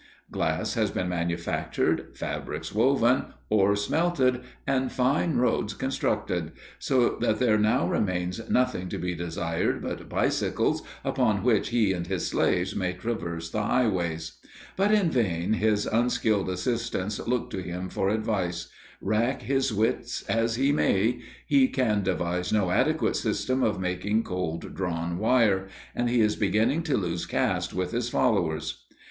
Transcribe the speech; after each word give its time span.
Glass 0.31 0.73
has 0.73 0.89
been 0.89 1.07
manufactured, 1.09 2.07
fabrics 2.15 2.73
woven, 2.73 3.35
ore 3.51 3.75
smelted 3.75 4.39
and 4.65 4.91
fine 4.91 5.37
roads 5.37 5.75
constructed, 5.75 6.53
so 6.79 7.17
that 7.21 7.37
there 7.37 7.59
now 7.59 7.87
remains 7.87 8.41
nothing 8.49 8.89
to 8.89 8.97
be 8.97 9.13
desired 9.13 9.79
but 9.83 10.09
bicycles 10.09 10.81
upon 11.05 11.43
which 11.43 11.69
he 11.69 11.93
and 11.93 12.07
his 12.07 12.25
slaves 12.27 12.75
may 12.75 12.93
traverse 12.93 13.51
the 13.51 13.61
highways. 13.61 14.39
But 14.75 14.91
in 14.91 15.11
vain 15.11 15.53
his 15.53 15.85
unskilled 15.85 16.49
assistants 16.49 17.19
look 17.27 17.51
to 17.51 17.61
him 17.61 17.87
for 17.87 18.09
advice; 18.09 18.71
rack 19.01 19.43
his 19.43 19.71
wits 19.71 20.23
as 20.23 20.55
he 20.55 20.71
may, 20.71 21.21
he 21.45 21.67
can 21.67 22.01
devise 22.01 22.51
no 22.51 22.71
adequate 22.71 23.17
system 23.17 23.61
of 23.61 23.79
making 23.79 24.23
cold 24.23 24.73
drawn 24.73 25.19
wire, 25.19 25.67
and 25.93 26.09
he 26.09 26.21
is 26.21 26.35
beginning 26.35 26.81
to 26.85 26.97
lose 26.97 27.27
caste 27.27 27.71
with 27.75 27.91
his 27.91 28.09
followers. 28.09 28.85